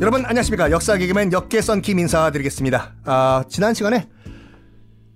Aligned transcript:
여러분 0.00 0.24
안녕하십니까 0.24 0.70
역사 0.70 0.96
개그맨 0.96 1.32
역계 1.32 1.60
썬킴 1.60 1.98
인사드리겠습니다. 1.98 2.94
아, 3.04 3.44
지난 3.48 3.74
시간에 3.74 4.08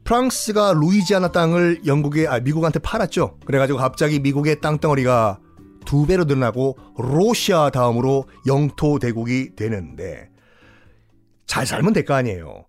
프랑스가 0.04 0.74
루이지아나 0.74 1.32
땅을 1.32 1.86
영국에 1.86 2.26
아, 2.26 2.38
미국한테 2.38 2.80
팔았죠. 2.80 3.38
그래가지고 3.46 3.78
갑자기 3.78 4.20
미국의 4.20 4.60
땅덩어리가 4.60 5.40
두 5.86 6.06
배로 6.06 6.24
늘어나고 6.24 6.76
러시아 6.98 7.70
다음으로 7.70 8.24
영토 8.46 8.98
대국이 8.98 9.56
되는데 9.56 10.28
잘 11.46 11.66
살면 11.66 11.94
될 11.94 12.04
거 12.04 12.12
아니에요. 12.14 12.66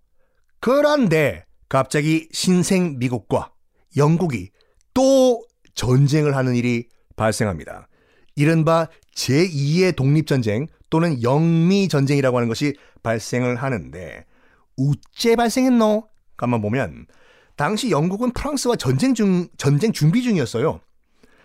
그런데 0.62 1.46
갑자기 1.68 2.30
신생 2.32 2.98
미국과 2.98 3.52
영국이 3.98 4.52
또 4.94 5.44
전쟁을 5.74 6.38
하는 6.38 6.56
일이 6.56 6.88
발생합니다. 7.16 7.88
이른바 8.36 8.88
제2의 9.16 9.96
독립전쟁 9.96 10.68
또는 10.90 11.22
영미전쟁이라고 11.22 12.38
하는 12.38 12.48
것이 12.48 12.76
발생을 13.04 13.56
하는데 13.56 14.26
우째 14.78 15.36
발생했노? 15.36 16.08
가만 16.38 16.62
보면 16.62 17.08
당시 17.56 17.92
영국은 17.92 18.32
프랑스와 18.32 18.76
전쟁 18.76 19.14
중 19.14 19.48
전쟁 19.58 19.94
준비 19.94 20.22
중이었어요. 20.22 20.82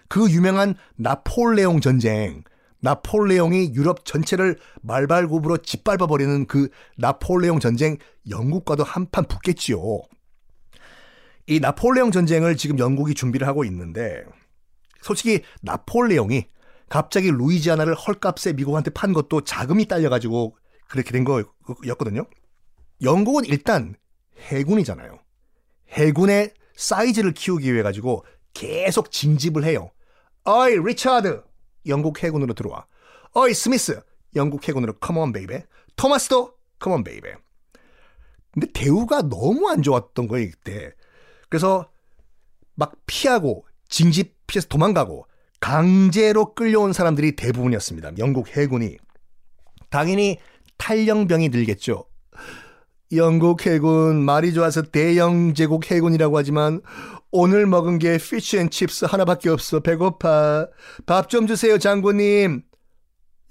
그 0.09 0.29
유명한 0.31 0.75
나폴레옹 0.97 1.81
전쟁, 1.81 2.43
나폴레옹이 2.81 3.75
유럽 3.75 4.05
전체를 4.05 4.59
말발굽으로 4.83 5.59
짓밟아 5.59 6.07
버리는 6.09 6.47
그 6.47 6.69
나폴레옹 6.97 7.61
전쟁 7.61 7.97
영국과도 8.29 8.83
한판 8.83 9.27
붙겠지요. 9.27 10.03
이 11.47 11.61
나폴레옹 11.61 12.11
전쟁을 12.11 12.57
지금 12.57 12.79
영국이 12.79 13.15
준비를 13.15 13.47
하고 13.47 13.65
있는데 13.65 14.25
솔직히 15.03 15.43
나폴레옹이 15.63 16.47
갑자기 16.89 17.31
루이지아나를 17.31 17.95
헐값에 17.95 18.55
미국한테 18.55 18.91
판 18.91 19.13
것도 19.13 19.43
자금이 19.43 19.87
딸려가지고 19.87 20.57
그렇게 20.89 21.13
된 21.13 21.25
거였거든요. 21.25 22.27
영국은 23.03 23.45
일단 23.45 23.95
해군이잖아요. 24.39 25.19
해군의 25.91 26.53
사이즈를 26.75 27.33
키우기 27.33 27.73
위해 27.73 27.83
가지고 27.83 28.25
계속 28.55 29.11
징집을 29.11 29.65
해요. 29.65 29.91
어이 30.45 30.77
리차드 30.77 31.43
영국 31.87 32.23
해군으로 32.23 32.55
들어와. 32.55 32.87
어이 33.33 33.55
스미스 33.55 34.01
영국 34.35 34.67
해군으로 34.67 34.95
come 34.99 35.22
on 35.22 35.33
baby. 35.33 35.65
토마스도 35.97 36.55
come 36.79 36.96
on 36.96 37.05
baby. 37.05 37.35
근데 38.53 38.67
대우가 38.73 39.23
너무 39.23 39.69
안 39.71 39.83
좋았던 39.83 40.27
거예요 40.27 40.47
이때. 40.47 40.93
그래서 41.49 41.89
막 42.75 42.95
피하고 43.07 43.67
징집 43.91 44.35
피해서 44.47 44.67
도망가고 44.69 45.27
강제로 45.61 46.55
끌려온 46.55 46.93
사람들이 46.95 47.37
대부분이었습니다. 47.37 48.13
영국 48.19 48.57
해군이. 48.57 48.97
당연히 49.91 50.39
탈영병이 50.79 51.51
늘겠죠. 51.51 52.07
영국 53.13 53.67
해군 53.67 54.25
말이 54.25 54.55
좋아서 54.55 54.83
대영 54.83 55.53
제국 55.53 55.91
해군이라고 55.91 56.39
하지만 56.39 56.81
오늘 57.33 57.67
먹은 57.67 57.99
게 57.99 58.17
피쉬앤칩스 58.19 59.07
하나밖에 59.07 59.51
없어. 59.51 59.81
배고파. 59.81 60.69
밥 61.07 61.29
좀 61.29 61.47
주세요 61.47 61.77
장군님. 61.77 62.63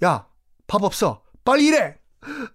야 0.02 0.26
밥 0.66 0.82
없어. 0.82 1.22
빨리 1.44 1.66
일해. 1.66 1.96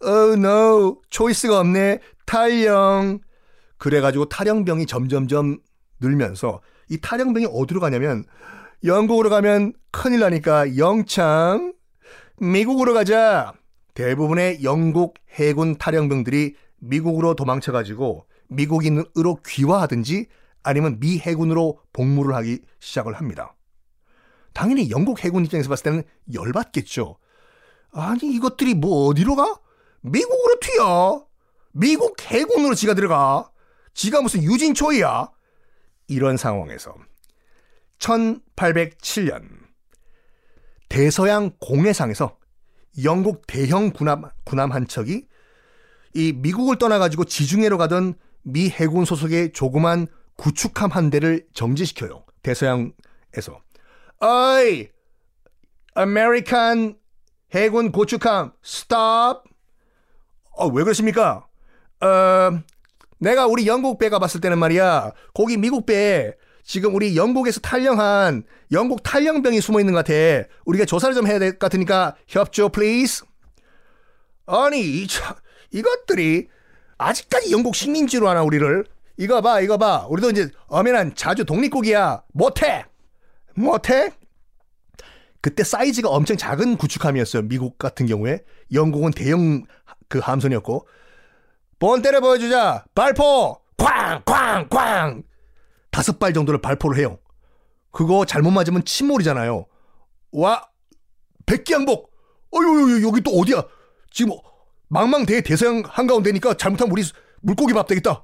Oh 0.03 0.33
no. 0.33 1.01
초이스가 1.09 1.59
없네. 1.59 1.99
탈영. 2.25 3.19
그래가지고 3.77 4.29
탈영병이 4.29 4.85
점점점 4.85 5.57
늘면서 5.99 6.61
이 6.89 6.99
탈영병이 6.99 7.47
어디로 7.51 7.79
가냐면 7.79 8.25
영국으로 8.83 9.29
가면 9.29 9.73
큰일 9.91 10.19
나니까 10.19 10.77
영창 10.77 11.73
미국으로 12.37 12.93
가자 12.93 13.53
대부분의 13.93 14.63
영국 14.63 15.15
해군 15.31 15.77
탈영병들이 15.77 16.55
미국으로 16.79 17.35
도망쳐가지고 17.35 18.25
미국인으로 18.49 19.39
귀화하든지 19.45 20.27
아니면 20.63 20.99
미 20.99 21.19
해군으로 21.19 21.79
복무를 21.93 22.35
하기 22.35 22.59
시작을 22.79 23.13
합니다. 23.13 23.55
당연히 24.53 24.89
영국 24.89 25.23
해군 25.23 25.45
입장에서 25.45 25.69
봤을 25.69 25.83
때는 25.83 26.03
열받겠죠. 26.33 27.17
아니 27.91 28.33
이것들이 28.35 28.73
뭐 28.73 29.07
어디로 29.07 29.35
가? 29.35 29.59
미국으로 30.01 30.59
튀어. 30.59 31.25
미국 31.71 32.21
해군으로 32.21 32.75
지가 32.75 32.93
들어가. 32.93 33.49
지가 33.93 34.21
무슨 34.21 34.43
유진초이야. 34.43 35.29
이런 36.07 36.37
상황에서 36.37 36.95
1807년 37.99 39.65
대서양 40.89 41.51
공해상에서 41.59 42.37
영국 43.03 43.45
대형 43.47 43.91
군함, 43.91 44.23
군함 44.43 44.71
한 44.71 44.87
척이 44.87 45.27
이 46.13 46.33
미국을 46.33 46.77
떠나가지고 46.77 47.25
지중해로 47.25 47.77
가던 47.77 48.15
미 48.43 48.69
해군 48.69 49.05
소속의 49.05 49.51
조그만 49.53 50.07
구축함 50.37 50.91
한 50.91 51.09
대를 51.09 51.45
정지시켜요. 51.53 52.25
대서양에서. 52.43 53.61
어이! 54.21 54.89
American 55.95 56.97
해군 57.53 57.91
구축함 57.91 58.53
stop! 58.61 59.43
어, 60.51 60.67
왜 60.67 60.83
그러십니까? 60.83 61.47
어, 62.01 62.63
내가 63.19 63.47
우리 63.47 63.67
영국 63.67 63.97
배 63.97 64.09
가 64.09 64.19
봤을 64.19 64.41
때는 64.41 64.57
말이야. 64.59 65.11
거기 65.33 65.57
미국 65.57 65.85
배 65.85 66.33
지금 66.63 66.95
우리 66.95 67.15
영국에서 67.15 67.59
탈영한 67.59 68.43
영국 68.71 69.03
탈영병이 69.03 69.61
숨어 69.61 69.79
있는 69.79 69.93
것 69.93 70.05
같아. 70.05 70.47
우리가 70.65 70.85
조사를 70.85 71.13
좀 71.15 71.27
해야 71.27 71.39
될 71.39 71.51
것 71.53 71.59
같으니까 71.59 72.15
협조 72.27 72.69
please. 72.69 73.23
아니 74.47 74.79
이 74.81 75.07
차, 75.07 75.35
이것들이 75.71 76.47
아직까지 76.97 77.51
영국 77.51 77.75
식민지로 77.75 78.29
하나 78.29 78.43
우리를 78.43 78.85
이거 79.17 79.41
봐 79.41 79.59
이거 79.61 79.77
봐 79.77 80.05
우리도 80.09 80.29
이제 80.29 80.49
엄연한 80.67 81.15
자주 81.15 81.45
독립국이야 81.45 82.23
못해 82.33 82.85
못해 83.55 84.11
그때 85.41 85.63
사이즈가 85.63 86.09
엄청 86.09 86.37
작은 86.37 86.77
구축함이었어요 86.77 87.43
미국 87.43 87.77
같은 87.77 88.05
경우에 88.05 88.43
영국은 88.73 89.11
대형 89.11 89.63
그 90.09 90.19
함선이었고 90.19 90.87
본때를 91.79 92.21
보여주자 92.21 92.85
발포 92.95 93.61
쾅 93.77 94.23
쾅 94.25 94.67
쾅 94.69 95.23
다섯 95.91 96.19
발 96.19 96.33
정도를 96.33 96.61
발포를 96.61 96.97
해요 96.99 97.19
그거 97.91 98.25
잘못 98.25 98.51
맞으면 98.51 98.83
침몰이잖아요 98.85 99.65
와 100.31 100.67
백기양복 101.45 102.11
어유 102.53 103.05
여기 103.05 103.21
또 103.21 103.31
어디야 103.31 103.63
지금 104.11 104.33
망망대해 104.87 105.41
대서양 105.41 105.83
한가운데니까 105.85 106.55
잘못하면 106.55 106.91
우리 106.91 107.03
물고기 107.41 107.73
밥 107.73 107.87
되겠다. 107.87 108.23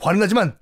화는 0.00 0.20
나지만 0.20 0.58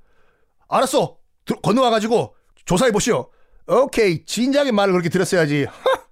알았어. 0.69 1.17
건너와가지고 1.63 2.35
조사해 2.65 2.91
보시오. 2.91 3.31
오케이 3.69 4.25
진작에 4.25 4.73
말을 4.73 4.93
그렇게 4.93 5.09
들었어야지. 5.09 5.67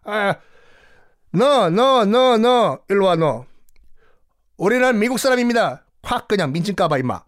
너, 1.32 1.68
너, 1.70 2.04
너, 2.04 2.36
너, 2.38 2.78
일로 2.88 3.06
와, 3.06 3.16
너. 3.16 3.44
우리는 4.56 4.98
미국 4.98 5.18
사람입니다. 5.18 5.83
확 6.04 6.28
그냥 6.28 6.52
민증 6.52 6.74
까봐, 6.74 6.98
임마. 6.98 7.22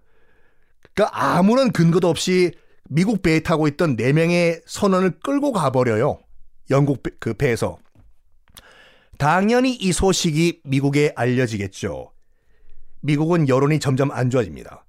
그러니까 0.95 1.37
아무런 1.37 1.73
근거도 1.73 2.09
없이 2.09 2.53
미국 2.89 3.23
배에 3.23 3.41
타고 3.41 3.67
있던 3.69 3.97
4명의 3.97 4.63
선원을 4.67 5.19
끌고 5.21 5.53
가버려요. 5.53 6.19
영국 6.71 7.03
배, 7.03 7.11
그 7.19 7.35
배에서. 7.35 7.79
당연히 9.19 9.75
이 9.75 9.93
소식이 9.93 10.61
미국에 10.65 11.13
알려지겠죠. 11.17 12.13
미국은 13.01 13.49
여론이 13.49 13.81
점점 13.81 14.11
안 14.11 14.31
좋아집니다. 14.31 14.85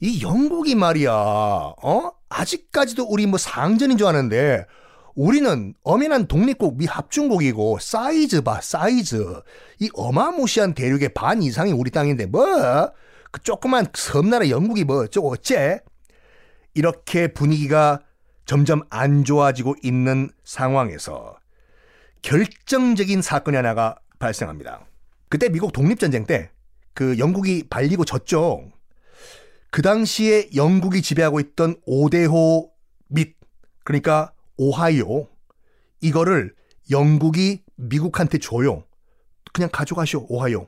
이 0.00 0.22
영국이 0.22 0.74
말이야, 0.74 1.12
어? 1.12 2.12
아직까지도 2.28 3.04
우리 3.04 3.26
뭐 3.26 3.38
상전인 3.38 3.98
줄 3.98 4.06
아는데, 4.06 4.64
우리는 5.14 5.74
엄연한 5.82 6.26
독립국 6.26 6.76
미 6.78 6.86
합중국이고, 6.86 7.78
사이즈 7.80 8.42
봐, 8.42 8.60
사이즈. 8.60 9.24
이 9.78 9.90
어마무시한 9.94 10.74
대륙의 10.74 11.10
반 11.14 11.42
이상이 11.42 11.72
우리 11.72 11.90
땅인데, 11.90 12.26
뭐? 12.26 12.92
그 13.30 13.42
조그만 13.42 13.86
섬나라 13.94 14.48
영국이 14.48 14.84
뭐, 14.84 15.06
저 15.06 15.20
어째? 15.20 15.80
이렇게 16.74 17.28
분위기가 17.28 18.00
점점 18.46 18.82
안 18.90 19.24
좋아지고 19.24 19.76
있는 19.82 20.30
상황에서 20.44 21.36
결정적인 22.22 23.22
사건이 23.22 23.56
하나가 23.56 23.96
발생합니다. 24.18 24.86
그때 25.28 25.48
미국 25.48 25.72
독립전쟁 25.72 26.24
때 26.24 26.50
그 26.94 27.18
영국이 27.18 27.64
발리고 27.68 28.04
졌죠. 28.04 28.70
그 29.70 29.82
당시에 29.82 30.50
영국이 30.54 31.00
지배하고 31.00 31.40
있던 31.40 31.76
오대호 31.86 32.70
밑, 33.08 33.36
그러니까 33.84 34.32
오하이오, 34.60 35.26
이거를 36.02 36.54
영국이 36.90 37.62
미국한테 37.76 38.36
줘요. 38.36 38.84
그냥 39.54 39.70
가져가시오, 39.72 40.26
오하이오. 40.28 40.66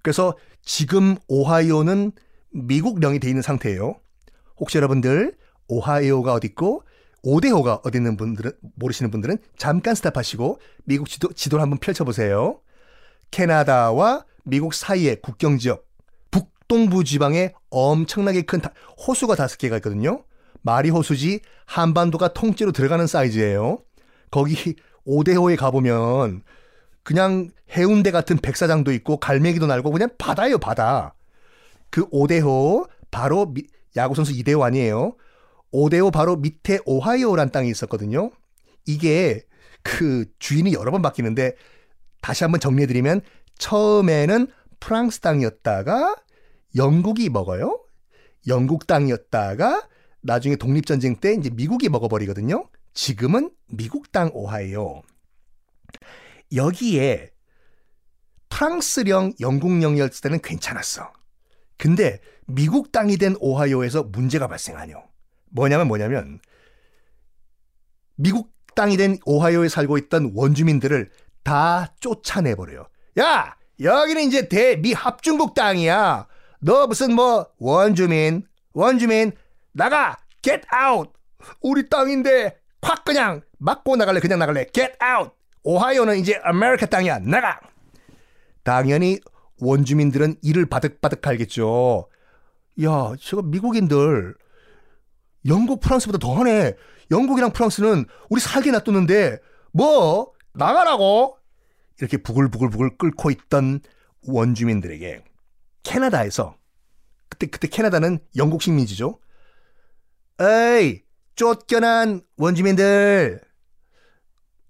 그래서 0.00 0.38
지금 0.62 1.16
오하이오는 1.28 2.12
미국 2.52 2.98
명이 2.98 3.18
돼 3.18 3.28
있는 3.28 3.42
상태예요. 3.42 4.00
혹시 4.56 4.78
여러분들 4.78 5.36
오하이오가 5.68 6.32
어디 6.32 6.46
있고 6.46 6.82
오대호가 7.22 7.82
어디 7.84 7.98
있는 7.98 8.16
분들은 8.16 8.52
모르시는 8.76 9.10
분들은 9.10 9.36
잠깐 9.58 9.94
스탑하시고 9.94 10.58
미국 10.84 11.06
지도, 11.06 11.30
지도를 11.30 11.60
한번 11.60 11.78
펼쳐보세요. 11.78 12.62
캐나다와 13.30 14.24
미국 14.44 14.72
사이의 14.72 15.20
국경 15.20 15.58
지역 15.58 15.86
북동부 16.30 17.04
지방에 17.04 17.52
엄청나게 17.68 18.42
큰 18.42 18.60
호수가 19.06 19.34
다섯 19.34 19.58
개가 19.58 19.76
있거든요. 19.76 20.24
마리 20.66 20.90
호수지 20.90 21.40
한반도가 21.64 22.32
통째로 22.32 22.72
들어가는 22.72 23.06
사이즈예요. 23.06 23.78
거기 24.32 24.74
오대호에 25.04 25.54
가보면 25.54 26.42
그냥 27.04 27.50
해운대 27.70 28.10
같은 28.10 28.36
백사장도 28.36 28.90
있고 28.94 29.18
갈매기도 29.18 29.68
날고 29.68 29.92
그냥 29.92 30.08
바다예요 30.18 30.58
바다. 30.58 31.14
그 31.90 32.04
오대호 32.10 32.88
바로 33.12 33.46
미, 33.46 33.62
야구 33.94 34.16
선수 34.16 34.32
이대호 34.32 34.64
아니에요. 34.64 35.14
오데오 35.70 36.10
바로 36.10 36.34
밑에 36.34 36.80
오하이오란 36.84 37.52
땅이 37.52 37.70
있었거든요. 37.70 38.32
이게 38.86 39.44
그 39.84 40.24
주인이 40.40 40.72
여러 40.72 40.90
번 40.90 41.00
바뀌는데 41.00 41.54
다시 42.20 42.42
한번 42.42 42.58
정리해드리면 42.58 43.20
처음에는 43.58 44.48
프랑스 44.80 45.20
땅이었다가 45.20 46.16
영국이 46.74 47.28
먹어요. 47.28 47.78
영국 48.48 48.88
땅이었다가 48.88 49.86
나중에 50.26 50.56
독립전쟁 50.56 51.16
때 51.16 51.34
이제 51.34 51.50
미국이 51.50 51.88
먹어버리거든요. 51.88 52.68
지금은 52.92 53.50
미국 53.68 54.12
땅 54.12 54.30
오하이오. 54.32 55.02
여기에 56.54 57.30
프랑스령 58.48 59.32
영국령이 59.40 60.00
었을 60.00 60.20
때는 60.22 60.40
괜찮았어. 60.40 61.12
근데 61.78 62.20
미국 62.46 62.92
땅이 62.92 63.16
된 63.16 63.36
오하이오에서 63.38 64.04
문제가 64.04 64.46
발생하죠. 64.46 65.02
뭐냐면 65.50 65.88
뭐냐면 65.88 66.40
미국 68.16 68.52
땅이 68.74 68.96
된 68.96 69.18
오하이오에 69.24 69.68
살고 69.68 69.98
있던 69.98 70.32
원주민들을 70.34 71.10
다 71.42 71.94
쫓아내버려요. 72.00 72.86
야! 73.18 73.56
여기는 73.80 74.22
이제 74.22 74.48
대미 74.48 74.92
합중국 74.92 75.54
땅이야. 75.54 76.26
너 76.60 76.86
무슨 76.86 77.14
뭐 77.14 77.46
원주민, 77.58 78.46
원주민 78.72 79.32
나가! 79.76 80.16
get 80.40 80.62
out! 80.74 81.10
우리 81.60 81.86
땅인데 81.86 82.58
확 82.80 83.04
그냥 83.04 83.42
맞고 83.58 83.96
나갈래 83.96 84.20
그냥 84.20 84.38
나갈래 84.38 84.64
get 84.72 84.94
out! 85.04 85.32
오하이오는 85.64 86.18
이제 86.18 86.40
아메리카 86.42 86.86
땅이야 86.86 87.18
나가! 87.18 87.60
당연히 88.62 89.20
원주민들은 89.60 90.36
이를 90.42 90.66
바득바득 90.66 91.20
갈겠죠. 91.20 92.08
야, 92.84 93.12
저거 93.20 93.42
미국인들 93.42 94.34
영국, 95.46 95.80
프랑스보다 95.80 96.18
더하네. 96.18 96.74
영국이랑 97.10 97.52
프랑스는 97.52 98.06
우리 98.30 98.40
살게 98.40 98.70
놔두는데 98.70 99.38
뭐 99.72 100.32
나가라고 100.54 101.36
이렇게 102.00 102.16
부글부글부글 102.16 102.96
끓고 102.96 103.30
있던 103.30 103.80
원주민들에게 104.26 105.22
캐나다에서 105.82 106.56
그때 107.28 107.46
그때 107.46 107.68
캐나다는 107.68 108.18
영국 108.36 108.62
식민지죠. 108.62 109.20
에이 110.38 111.02
쫓겨난 111.34 112.20
원주민들 112.36 113.40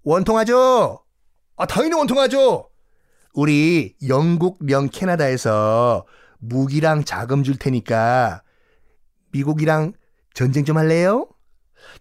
원통하죠? 0.03 1.03
아 1.57 1.65
당연히 1.65 1.95
원통하죠. 1.95 2.69
우리 3.33 3.95
영국령 4.07 4.87
캐나다에서 4.89 6.05
무기랑 6.39 7.03
자금 7.03 7.43
줄 7.43 7.57
테니까 7.57 8.43
미국이랑 9.31 9.91
전쟁 10.33 10.63
좀 10.63 10.77
할래요? 10.77 11.27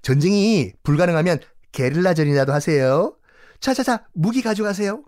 전쟁이 0.00 0.72
불가능하면 0.84 1.40
게릴라전이라도 1.72 2.52
하세요. 2.52 3.16
자자자 3.58 4.06
무기 4.14 4.42
가져가세요. 4.42 5.02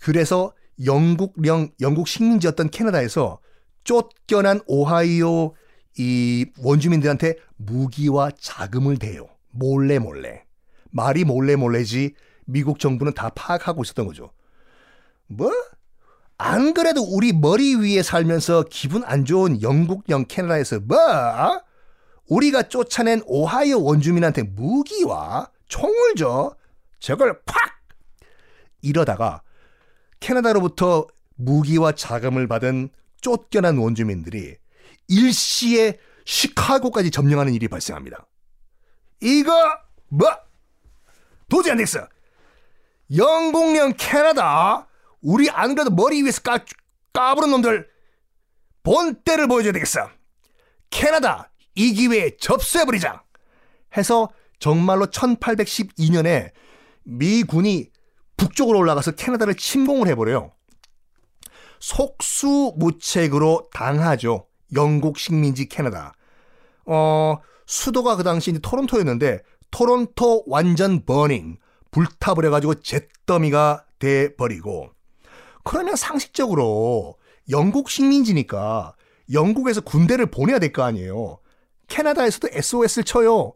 그래서 0.00 0.52
영국령 0.84 1.70
영국 1.80 2.06
식민지였던 2.06 2.68
캐나다에서 2.68 3.40
쫓겨난 3.84 4.60
오하이오 4.66 5.54
이 5.98 6.46
원주민들한테 6.58 7.36
무기와 7.56 8.30
자금을 8.38 8.98
대요. 8.98 9.28
몰래 9.50 9.98
몰래. 9.98 10.44
말이 10.90 11.24
몰래 11.24 11.56
몰래지 11.56 12.14
미국 12.46 12.78
정부는 12.78 13.14
다 13.14 13.30
파악하고 13.30 13.82
있었던 13.82 14.06
거죠. 14.06 14.32
뭐? 15.26 15.50
안 16.38 16.72
그래도 16.72 17.02
우리 17.02 17.32
머리 17.32 17.74
위에 17.74 18.02
살면서 18.02 18.64
기분 18.70 19.02
안 19.04 19.24
좋은 19.24 19.60
영국령 19.60 20.24
캐나다에서 20.26 20.80
뭐? 20.80 20.96
우리가 22.28 22.68
쫓아낸 22.68 23.22
오하이오 23.26 23.82
원주민한테 23.82 24.44
무기와 24.44 25.50
총을 25.66 26.14
줘. 26.16 26.56
저걸 27.00 27.42
팍! 27.44 27.56
이러다가 28.82 29.42
캐나다로부터 30.20 31.06
무기와 31.34 31.92
자금을 31.92 32.46
받은 32.46 32.90
쫓겨난 33.20 33.78
원주민들이 33.78 34.56
일시에 35.08 35.98
시카고까지 36.24 37.10
점령하는 37.10 37.54
일이 37.54 37.68
발생합니다. 37.68 38.26
이거 39.20 39.52
뭐 40.08 40.28
도저히 41.48 41.72
안 41.72 41.78
되겠어. 41.78 42.06
영국령 43.16 43.94
캐나다 43.96 44.86
우리 45.20 45.50
안 45.50 45.74
그래도 45.74 45.90
머리 45.90 46.22
위에서 46.22 46.42
까, 46.42 46.64
까부른 47.12 47.50
놈들 47.50 47.88
본때를 48.82 49.48
보여줘야 49.48 49.72
되겠어. 49.72 50.10
캐나다 50.90 51.50
이 51.74 51.94
기회에 51.94 52.36
접수해버리자 52.38 53.22
해서 53.96 54.28
정말로 54.58 55.06
1812년에 55.06 56.52
미군이 57.04 57.90
북쪽으로 58.36 58.78
올라가서 58.78 59.12
캐나다를 59.12 59.54
침공을 59.54 60.08
해버려요. 60.08 60.52
속수무책으로 61.80 63.70
당하죠. 63.72 64.47
영국 64.74 65.18
식민지 65.18 65.68
캐나다. 65.68 66.14
어, 66.86 67.38
수도가 67.66 68.16
그 68.16 68.22
당시 68.22 68.50
이제 68.50 68.58
토론토였는데 68.60 69.42
토론토 69.70 70.44
완전 70.46 71.04
버닝 71.04 71.58
불타버려 71.90 72.50
가지고 72.50 72.74
잿더미가 72.74 73.84
돼 73.98 74.34
버리고 74.36 74.90
그러면 75.64 75.96
상식적으로 75.96 77.16
영국 77.50 77.90
식민지니까 77.90 78.94
영국에서 79.32 79.80
군대를 79.82 80.26
보내야 80.26 80.58
될 80.58 80.72
거 80.72 80.82
아니에요. 80.82 81.38
캐나다에서도 81.88 82.48
SOS를 82.52 83.04
쳐요. 83.04 83.54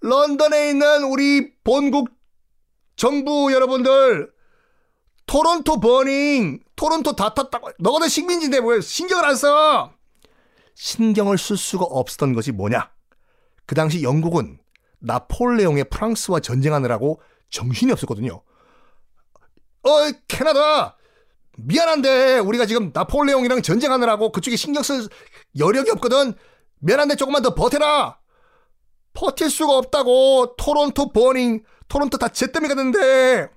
런던에 0.00 0.70
있는 0.70 1.04
우리 1.04 1.52
본국 1.62 2.08
정부 2.96 3.52
여러분들 3.52 4.30
토론토 5.26 5.80
버닝 5.80 6.60
토론토 6.76 7.14
다 7.16 7.32
탔다고 7.34 7.70
너희들 7.78 8.08
식민지인데 8.10 8.58
왜 8.62 8.80
신경을 8.80 9.24
안 9.24 9.36
써? 9.36 9.93
신경을 10.74 11.38
쓸 11.38 11.56
수가 11.56 11.84
없었던 11.84 12.34
것이 12.34 12.52
뭐냐? 12.52 12.90
그 13.66 13.74
당시 13.74 14.02
영국은 14.02 14.58
나폴레옹의 15.00 15.84
프랑스와 15.84 16.40
전쟁하느라고 16.40 17.20
정신이 17.50 17.92
없었거든요. 17.92 18.42
어이 19.82 20.12
캐나다 20.28 20.96
미안한데 21.58 22.38
우리가 22.38 22.66
지금 22.66 22.90
나폴레옹이랑 22.92 23.62
전쟁하느라고 23.62 24.32
그쪽에 24.32 24.56
신경 24.56 24.82
쓸 24.82 25.08
여력이 25.58 25.90
없거든. 25.92 26.34
미안한데 26.80 27.16
조금만 27.16 27.42
더 27.42 27.54
버텨라. 27.54 28.18
버틸 29.12 29.50
수가 29.50 29.76
없다고. 29.76 30.56
토론토 30.56 31.12
버닝. 31.12 31.62
토론토 31.88 32.18
다 32.18 32.28
잿더미가 32.28 32.74
됐는데. 32.74 33.48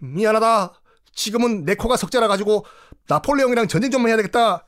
미안하다. 0.00 0.72
지금은 1.12 1.64
내 1.64 1.74
코가 1.74 1.96
석자라 1.96 2.28
가지고 2.28 2.64
나폴레옹이랑 3.08 3.68
전쟁 3.68 3.90
좀 3.90 4.08
해야 4.08 4.16
되겠다. 4.16 4.66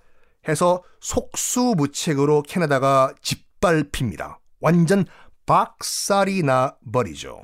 해서 0.49 0.83
속수무책으로 1.01 2.43
캐나다가 2.43 3.15
짓밟힙니다. 3.23 4.41
완전 4.61 5.05
박살이 5.47 6.43
나 6.43 6.77
버리죠. 6.93 7.43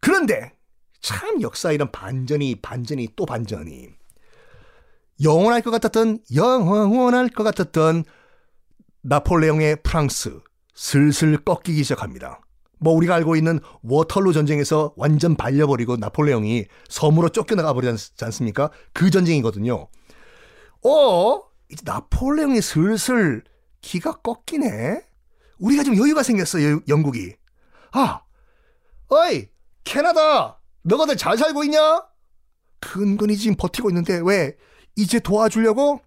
그런데 0.00 0.52
참 1.00 1.40
역사 1.42 1.72
이런 1.72 1.90
반전이 1.90 2.56
반전이 2.56 3.08
또 3.16 3.26
반전이 3.26 3.88
영원할 5.22 5.62
것 5.62 5.70
같았던 5.70 6.18
영원할 6.34 7.28
것 7.28 7.44
같았던 7.44 8.04
나폴레옹의 9.02 9.82
프랑스 9.82 10.40
슬슬 10.74 11.36
꺾이기 11.36 11.82
시작합니다. 11.84 12.40
뭐 12.80 12.92
우리가 12.94 13.14
알고 13.14 13.36
있는 13.36 13.60
워털루 13.82 14.32
전쟁에서 14.32 14.92
완전 14.96 15.36
발려버리고 15.36 15.96
나폴레옹이 15.96 16.66
섬으로 16.88 17.28
쫓겨나가 17.28 17.72
버리지 17.72 18.12
않습니까? 18.22 18.70
그 18.92 19.10
전쟁이거든요. 19.10 19.88
어? 20.84 21.53
이제 21.70 21.82
나폴레옹이 21.84 22.60
슬슬 22.60 23.42
기가 23.80 24.12
꺾이네? 24.12 25.02
우리가 25.58 25.82
좀 25.82 25.96
여유가 25.96 26.22
생겼어, 26.22 26.62
요 26.62 26.80
영국이. 26.88 27.34
아, 27.92 28.22
어이, 29.08 29.48
캐나다! 29.84 30.60
너가들 30.82 31.16
잘 31.16 31.38
살고 31.38 31.64
있냐? 31.64 32.02
근근히 32.80 33.36
지금 33.36 33.56
버티고 33.56 33.90
있는데 33.90 34.20
왜? 34.22 34.56
이제 34.96 35.18
도와주려고? 35.18 36.00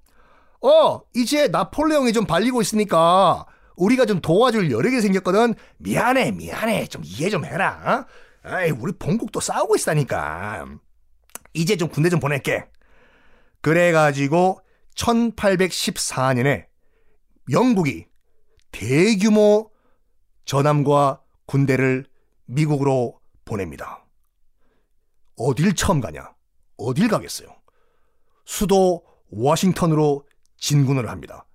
어, 0.62 1.02
이제 1.16 1.48
나폴레옹이 1.48 2.14
좀 2.14 2.26
발리고 2.26 2.62
있으니까 2.62 3.46
우리가 3.76 4.06
좀 4.06 4.22
도와줄 4.22 4.72
여력이 4.72 5.02
생겼거든. 5.02 5.56
미안해, 5.78 6.32
미안해. 6.32 6.88
좀 6.88 7.04
이해 7.06 7.30
좀 7.30 7.46
해라. 7.46 8.06
어? 8.44 8.50
아이, 8.50 8.72
우리 8.72 8.92
본국도 8.94 9.40
싸우고 9.40 9.76
있다니까. 9.76 10.66
이제 11.54 11.78
좀 11.78 11.90
군대 11.90 12.10
좀 12.10 12.20
보낼게. 12.20 12.66
그래가지고 13.62 14.60
1814년에 14.98 16.66
영국이 17.52 18.08
대규모 18.72 19.72
전함과 20.46 21.22
군대를 21.46 22.06
미국으로 22.46 23.20
보냅니다. 23.46 24.06
어딜 25.38 25.76
처음 25.76 26.02
가냐? 26.02 26.34
어딜 26.78 27.08
가겠어요? 27.08 27.56
수도 28.46 29.06
워싱턴으로 29.30 30.26
진군을 30.58 31.10
합니다. 31.10 31.46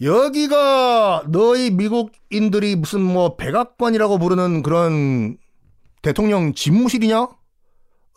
여기가 0.00 1.24
너희 1.28 1.70
미국인들이 1.70 2.76
무슨 2.76 3.00
뭐 3.00 3.36
백악관이라고 3.36 4.18
부르는 4.18 4.62
그런 4.62 5.38
대통령 6.02 6.52
집무실이냐? 6.52 7.28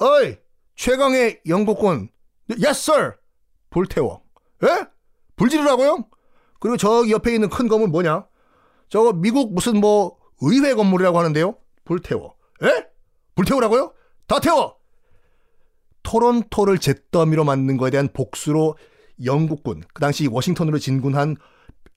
어이, 0.01 0.37
최강의 0.75 1.41
영국군. 1.47 2.09
Yes, 2.49 2.91
sir. 2.91 3.19
불태워. 3.69 4.21
에? 4.63 4.67
불지르라고요? 5.35 6.07
그리고 6.59 6.77
저기 6.77 7.11
옆에 7.11 7.33
있는 7.33 7.49
큰 7.49 7.67
건물 7.67 7.89
뭐냐? 7.89 8.27
저거 8.89 9.13
미국 9.13 9.53
무슨 9.53 9.79
뭐 9.79 10.17
의회 10.41 10.73
건물이라고 10.73 11.17
하는데요? 11.17 11.55
불태워. 11.85 12.35
에? 12.63 12.85
불태우라고요? 13.35 13.93
다 14.27 14.39
태워! 14.39 14.77
토론토를 16.03 16.79
잿더미로 16.79 17.43
만든 17.43 17.77
거에 17.77 17.91
대한 17.91 18.09
복수로 18.11 18.77
영국군, 19.23 19.83
그 19.93 20.01
당시 20.01 20.27
워싱턴으로 20.27 20.79
진군한 20.79 21.35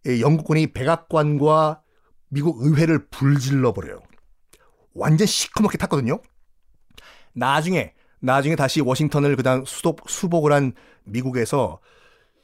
영국군이 0.06 0.72
백악관과 0.72 1.82
미국 2.28 2.64
의회를 2.64 3.08
불질러 3.08 3.72
버려요. 3.72 4.00
완전 4.94 5.26
시커멓게 5.26 5.78
탔거든요. 5.78 6.20
나중에 7.34 7.94
나중에 8.22 8.54
다시 8.56 8.80
워싱턴을 8.80 9.34
그다음 9.36 9.64
수도 9.64 9.96
수복을 10.06 10.52
한 10.52 10.72
미국에서 11.04 11.80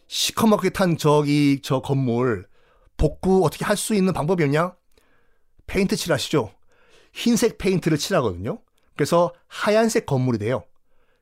시커멓게 0.08 0.70
탄 0.70 0.97
저기 0.97 1.61
저 1.62 1.80
건물 1.80 2.49
복구 2.97 3.44
어떻게 3.44 3.64
할 3.64 3.76
수 3.76 3.94
있는 3.94 4.12
방법이 4.12 4.42
없냐? 4.42 4.75
페인트 5.68 5.94
칠하시죠. 5.94 6.50
흰색 7.12 7.58
페인트를 7.58 7.97
칠하거든요. 7.97 8.61
그래서 8.97 9.32
하얀색 9.47 10.06
건물이 10.06 10.38
돼요. 10.38 10.64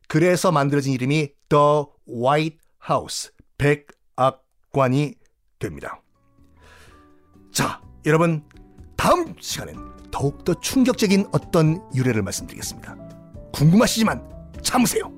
그래서 0.08 0.50
만들어진 0.50 0.94
이름이 0.94 1.32
The 1.50 1.84
White 2.08 2.58
House, 2.88 3.30
백악관이 3.58 5.14
됩니다. 5.58 6.00
자, 7.52 7.82
여러분, 8.06 8.42
다음 8.96 9.34
시간엔 9.38 9.76
더욱더 10.10 10.58
충격적인 10.60 11.26
어떤 11.32 11.82
유래를 11.94 12.22
말씀드리겠습니다. 12.22 12.96
궁금하시지만 13.52 14.35
참으세요. 14.62 15.12